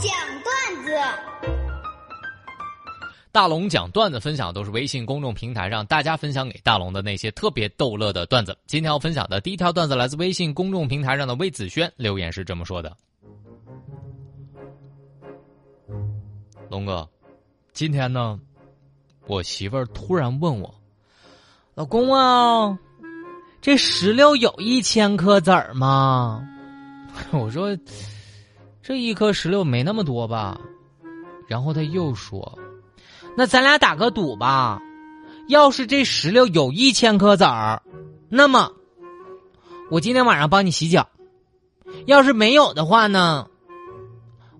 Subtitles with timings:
[0.00, 0.10] 讲
[0.42, 0.92] 段子。
[3.30, 8.56] 大龙讲段子分享都是微信公众平台上大家分享给大龙的那些特别逗乐的段子。
[8.66, 12.96] 今天要分享的第一条段子来自微信公众平台上的魏子轩留言是这么说的
[16.70, 17.08] ：“龙哥，
[17.72, 18.38] 今天呢，
[19.26, 20.74] 我媳妇儿突然问我，
[21.74, 22.78] 老公啊，
[23.60, 26.42] 这石榴有一千颗籽儿吗？
[27.32, 27.76] 我说
[28.88, 30.58] 这一颗石榴没那么多吧。
[31.46, 32.58] 然后他又说。”
[33.36, 34.80] 那咱俩打个赌吧，
[35.46, 37.82] 要是这石榴有一千颗籽儿，
[38.30, 38.72] 那么
[39.90, 41.02] 我今天晚上帮你洗脚；
[42.06, 43.46] 要是没有的话呢，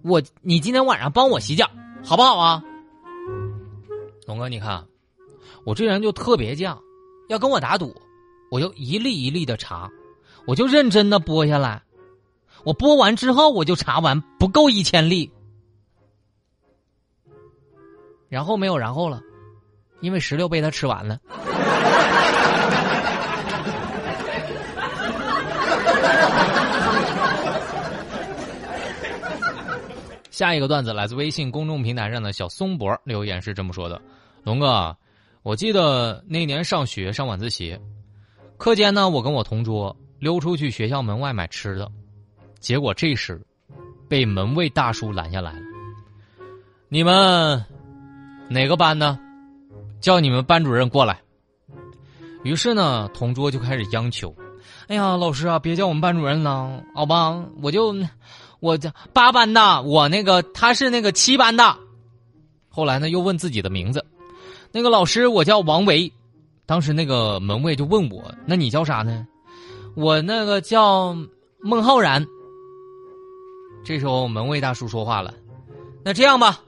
[0.03, 1.71] 我你今天晚上帮我洗脚，
[2.05, 2.63] 好不好啊？
[4.27, 4.85] 龙哥，你看
[5.65, 6.77] 我这人就特别犟，
[7.31, 7.97] 要跟我打赌，
[8.51, 9.91] 我就一粒一粒的查，
[10.47, 11.83] 我就认真的剥下来，
[12.65, 15.31] 我播完之后我就查完，不够一千粒。
[18.29, 19.23] 然后没有然后了，
[20.01, 21.19] 因为石榴被他吃完了。
[30.31, 34.01] 下一个段子来自微信公众平台上的小松博留言是这么说的
[34.45, 34.97] ：“龙哥，
[35.43, 37.77] 我记得那年上学上晚自习，
[38.57, 41.91] 课间呢，我跟我同桌溜出去学校门外买吃的，
[42.61, 43.41] 结果这时
[44.09, 45.63] 被门卫大叔拦下来了。
[46.89, 47.65] 你们。”
[48.51, 49.19] 哪个班呢？
[50.01, 51.21] 叫你们班主任过来。
[52.45, 54.35] 于是呢，同桌就开始央求
[54.89, 57.45] ：“哎呀，老师啊，别叫我们班主任了，好吧？
[57.61, 57.95] 我就
[58.61, 61.77] 我叫八班的，我那个他是那个七班的。”
[62.71, 64.03] 后来呢，又问自己的名字
[64.73, 66.11] ：“那个老师，我叫王维。”
[66.65, 69.27] 当时那个门卫就问我：“那你叫啥呢？”
[69.95, 71.15] 我那个叫
[71.61, 72.27] 孟浩然。
[73.89, 75.33] 这时候门卫大叔说话了
[76.05, 76.61] ：“那这样吧，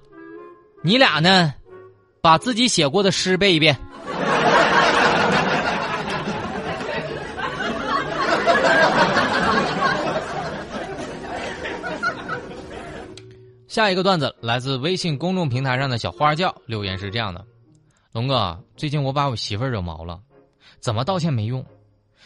[0.83, 1.53] 你俩呢？”
[2.23, 3.77] 把自己写过的诗背一遍。
[13.69, 17.45] 下一个段子来自微信公众平台上的小花叫留言是这样的：
[18.13, 20.19] 龙哥，最近我把我媳妇惹毛了，
[20.81, 21.63] 怎么道歉没用？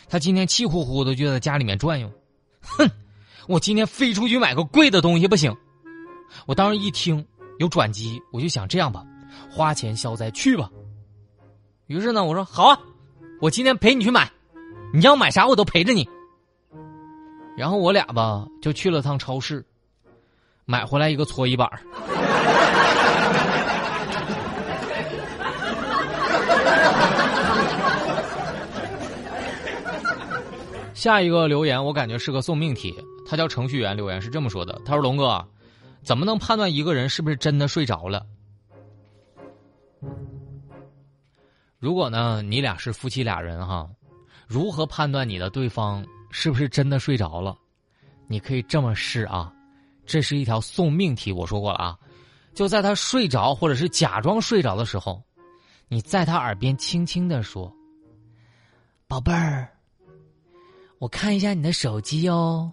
[0.08, 2.08] 她今天气呼呼的就在家里面转悠，
[2.60, 2.88] 哼！
[3.46, 5.54] 我今天非出去买个贵的东西不行。
[6.46, 7.24] 我当时一听
[7.58, 9.04] 有转机，我就想这样吧。
[9.50, 10.70] 花钱消灾，去吧。
[11.86, 12.78] 于是呢，我说好啊，
[13.40, 14.30] 我今天陪你去买，
[14.92, 16.08] 你要买啥我都陪着你。
[17.56, 19.64] 然后我俩吧就去了趟超市，
[20.64, 21.70] 买回来一个搓衣板
[30.94, 32.98] 下一个留言我感觉是个送命题，
[33.34, 35.44] 他叫程序员留言是这么说的：他说龙哥，
[36.04, 38.24] 怎么能判断一个人是不是真的睡着了？
[41.80, 43.90] 如果呢，你俩是夫妻俩人哈，
[44.46, 47.58] 如何判断你的对方是不是真的睡着了？
[48.28, 49.52] 你可以这么试啊，
[50.06, 51.32] 这是一条送命题。
[51.32, 51.98] 我说过了啊，
[52.54, 55.20] 就在他睡着或者是假装睡着的时候，
[55.88, 57.74] 你在他耳边轻轻的说
[59.08, 59.68] ：“宝贝儿，
[60.98, 62.72] 我看一下你的手机哦。”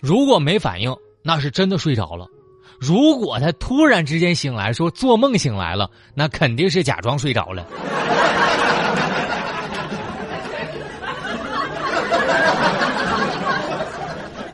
[0.00, 0.94] 如果没反应。
[1.26, 2.26] 那是真的睡着了，
[2.78, 7.64] 如果他突然之间醒来，说做梦醒来了，那肯定是假装睡着了。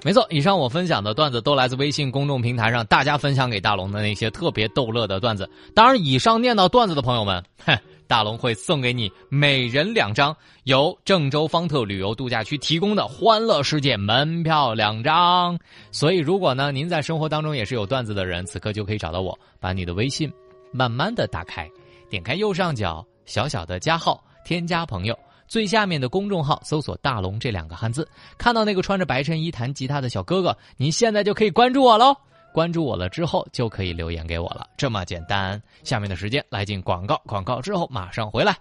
[0.03, 5.49] 没错，以上我分享的段子都来自微信公众平台上大家分享给大龙的那些特别逗乐的段子。
[5.75, 7.79] 当然，以上念到段子的朋友们，哼。
[8.07, 15.57] 大龙会送给你每人两张由郑州方特旅游度假区提供的欢乐世界门票两张。
[15.93, 20.29] 所以，如果呢您在生活当中也是有段子的人，此刻就可以找到我，把你的微信
[20.73, 21.71] 慢慢的打开，
[22.09, 25.17] 点开右上角小小的加号，添加朋友，
[25.51, 28.09] 最下面的公众号搜索“大龙”这两个汉字，
[28.39, 32.15] 看到那个穿着白衬衣弹吉他的小哥哥，您现在就可以关注我喽。
[32.55, 35.61] 关注我了之后，就可以留言给我了，这么简单。
[35.83, 38.57] 下面的时间来进广告，广告之后马上回来。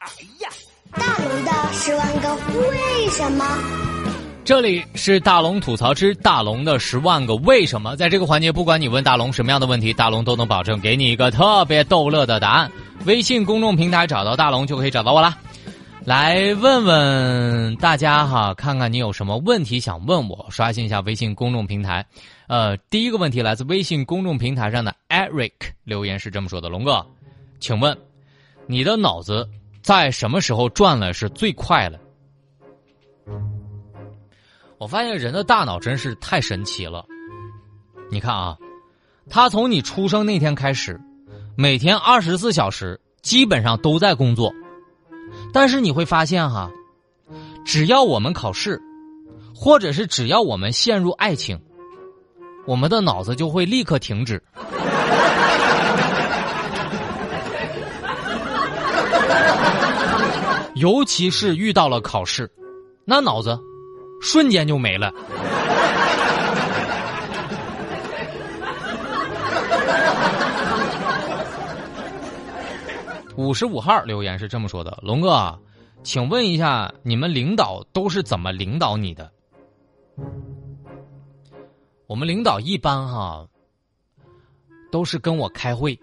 [0.00, 0.08] 哎
[0.42, 0.50] 呀，
[0.92, 3.44] 大龙的十万个为什么？
[4.44, 7.96] 这里是大龙吐槽之大龙的十万个为什么。
[7.96, 12.70] 在这个环节，不管你问大龙什么样的问题，大龙都能保证给你一个特别逗乐的答案。
[13.06, 15.34] 微信公众平台找到大龙就可以找到我了。
[16.08, 22.06] 来问问大家哈，看看你有什么问题想问我，刷新一下微信公众平台。
[22.46, 25.52] 呃，第一个问题来自微信公众平台上的 Eric
[25.84, 27.04] 留言是这么说的：“龙哥，
[27.60, 27.94] 请问
[28.66, 29.46] 你的脑子
[29.82, 32.00] 在什么时候转了是最快的？
[34.78, 37.04] 我发现人的大脑真是太神奇了。
[38.10, 38.56] 你看啊，
[39.28, 40.98] 他从你出生那天开始，
[41.54, 44.50] 每天二十四小时基本上都在工作。
[45.60, 46.70] 但是你会发现哈，
[47.64, 48.80] 只要我们考试，
[49.52, 51.60] 或者是只要我们陷入爱情，
[52.64, 54.40] 我们的脑子就会立刻停止。
[60.76, 62.48] 尤其是遇到了考试，
[63.04, 63.58] 那脑子
[64.22, 65.12] 瞬间就没了。
[73.38, 75.56] 五十五号留言是这么说的：“龙哥，
[76.02, 79.30] 请问一下，你们领导都是怎么领导你的？
[82.08, 83.46] 我们领导一般哈，
[84.90, 85.96] 都是跟我开会。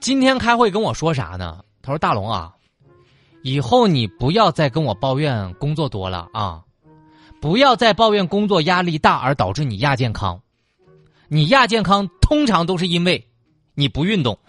[0.00, 1.62] 今天开会跟我说啥呢？
[1.80, 2.52] 他说：大龙啊，
[3.42, 6.60] 以后你不要再跟我抱怨工作多了啊，
[7.40, 10.42] 不要再抱怨工作压力大而导致你亚健康。
[11.28, 13.24] 你亚健康通常都是因为。”
[13.74, 14.38] 你不运动，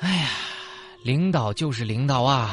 [0.00, 0.28] 哎呀，
[1.02, 2.50] 领导就是领导啊！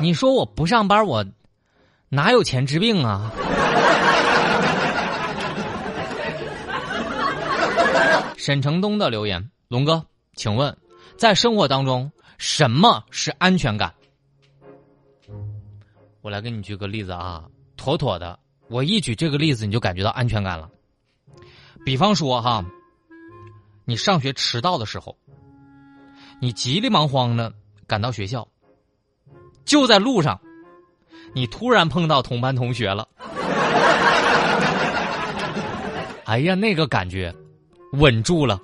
[0.00, 1.24] 你说我不上班，我
[2.08, 3.30] 哪有钱治病啊？
[8.36, 10.04] 沈承东的留言，龙哥，
[10.34, 10.76] 请问。
[11.16, 13.92] 在生活当中，什么是安全感？
[16.22, 17.44] 我来给你举个例子啊，
[17.76, 18.38] 妥妥的，
[18.68, 20.68] 我一举这个例子，你就感觉到安全感了。
[21.84, 22.64] 比方说哈，
[23.84, 25.16] 你上学迟到的时候，
[26.40, 27.52] 你急里忙慌的
[27.86, 28.46] 赶到学校，
[29.64, 30.38] 就在路上，
[31.34, 33.08] 你突然碰到同班同学了，
[36.26, 37.34] 哎呀，那个感觉，
[37.92, 38.60] 稳住了。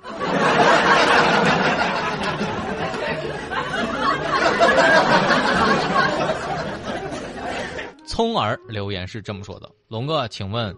[8.17, 10.75] 聪儿留言是这么说的：“龙哥，请问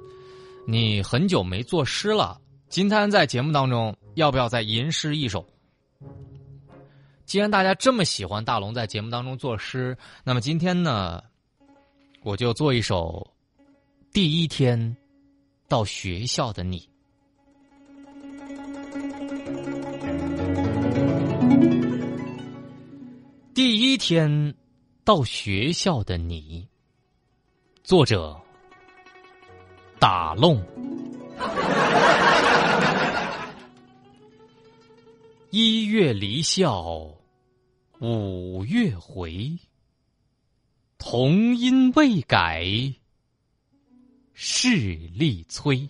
[0.67, 2.37] 你很久没作诗了，
[2.67, 5.47] 今天在节目当中要不要再吟诗一首？
[7.23, 11.23] 既然大家这么喜欢大龙在节目当中作诗，那么今天呢，
[12.23, 13.25] 我就做一首
[14.11, 14.97] 《第一天
[15.69, 16.79] 到学校的你》。
[23.53, 24.53] 第一天
[25.05, 26.67] 到学校的你。”
[27.89, 28.39] 作者
[29.97, 30.63] 打弄。
[35.49, 37.11] 一月离校，
[37.99, 39.57] 五月回。
[40.99, 42.93] 童音未改，
[44.35, 44.69] 势
[45.15, 45.89] 力催。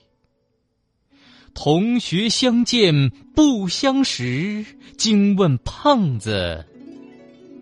[1.53, 4.65] 同学相见不相识，
[4.97, 6.65] 惊问胖子，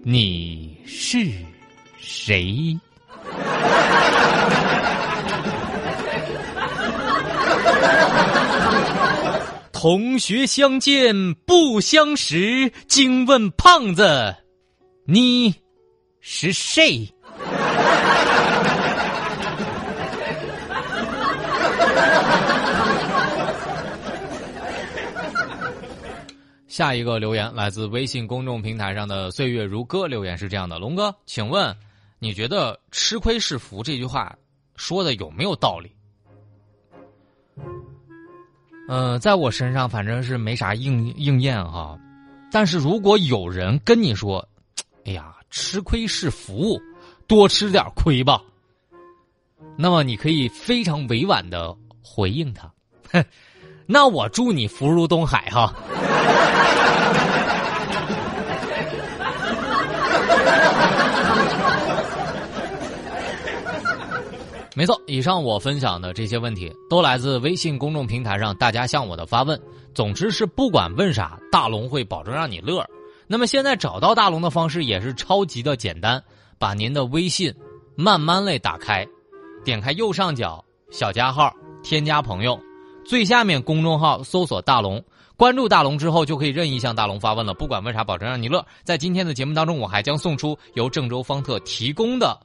[0.04, 1.44] 你是
[1.98, 2.80] 谁？
[9.72, 14.36] 同学相见不相识，惊问胖子
[15.06, 15.54] ：“你
[16.20, 17.08] 是谁？”
[26.68, 31.74] 下一个留言来自微信公众平台上的“岁月如歌”留言是这样的：“龙哥，请问。”
[32.20, 34.36] 你觉得“吃亏是福”这句话
[34.76, 35.92] 说的有没有道理？
[38.90, 41.98] 嗯，在我身上反正是没啥应应验哈。
[42.52, 44.48] 但是如果有人跟你说
[45.06, 46.80] ：“哎呀，吃亏是福，
[47.28, 48.42] 多吃点亏吧。”
[49.78, 52.72] 那么你可以非常委婉的回应他
[53.12, 53.24] ：“哼，
[53.86, 55.74] 那我祝你福如东海哈。”
[64.78, 69.60] 没错，以上我分享的这些问题都来自微信公众平台上大家向我的发问。
[69.92, 72.88] 总之是不管问啥，大龙会保证让你乐。
[73.26, 76.24] 那么现在找到大龙的方式也是超级的简单，
[76.60, 77.52] 把您的微信
[77.96, 79.04] 慢慢类打开，
[79.66, 82.56] 点开右上角小加号，添加朋友，
[83.04, 85.04] 最下面公众号搜索大龙，
[85.36, 87.52] 关注大龙之后就可以任意向大龙发问了。
[87.52, 88.64] 不管问啥，保证让你乐。
[88.84, 92.40] 在今天的节目当中，我还将送出由郑州方特提供的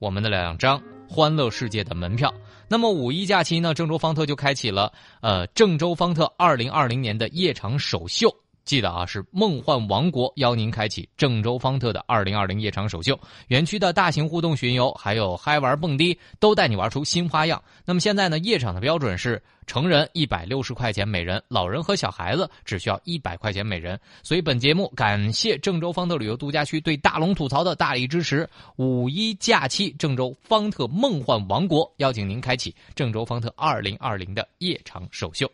[0.00, 0.82] 我们的两张。
[1.08, 2.32] 欢乐世界的门票。
[2.68, 3.72] 那么五一假期呢？
[3.72, 8.28] 郑州方特就开启了呃郑州方特二零二零年的夜场首秀，
[8.68, 17.62] 记得啊，是梦幻王国邀您开启郑州方特的二零二零夜场首秀，园区的大型互动巡游，还有嗨玩蹦迪，都带你玩出新花样。
[17.86, 23.98] 那么现在呢，夜场的标准是成人一百六十块钱每人，老人和小孩子只需要一百块钱每人。
[24.22, 28.46] 所以本节目感谢郑州方特旅游度假区对大龙吐槽的大力支持。
[28.76, 35.50] 五一假期，郑州方特梦幻王国邀请您开启郑州方特二零二零的夜场首秀。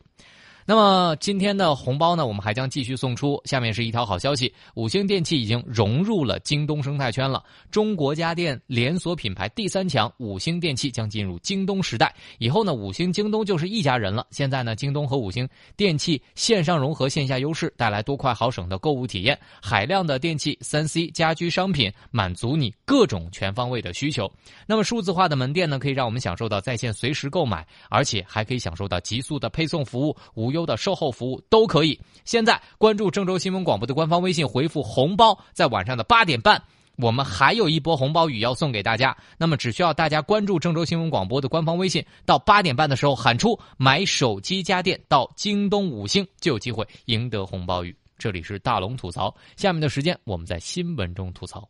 [0.66, 3.38] 那么今天的红包呢，我们还将继续送出。
[3.44, 7.44] 下面是一条好消息：五星电器已经融入了京东生态圈了。
[7.70, 12.14] 中国家电连锁品牌第三强五星电器将进入京东时代。
[12.38, 14.26] 以后呢，五星京东就是一家人了。
[14.30, 19.38] 现在呢，京东和五星电器线上融合，线下优势，带来多快好省的购物体验。
[19.60, 24.32] 海量的电器、三 C 家居商品，满足你各种全方位的需求。
[24.66, 30.53] 那么数字化的门店呢，可以让我们享受到在线随时购买，而且还可以享受到极速的配送服务、无。
[30.54, 32.00] 优的售后服务都可以。
[32.24, 36.62] 现在关注郑州新闻广播的官方微信，回复“红包”，在晚上的八点半，
[36.96, 39.14] 我们还有一波红包雨要送给大家。
[39.36, 47.94] 那么只需要大家关注郑州新闻广播的官方微信，到八点半的时候喊出“买手机家电到京东五星”，就有机会赢得红包雨。
[48.16, 51.68] 这里是大龙吐槽，下面的时间我们在新闻中吐槽。